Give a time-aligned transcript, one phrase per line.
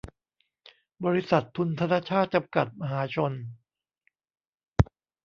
[1.05, 3.33] บริษัท ทุนธนชาต จำกัด มหาชน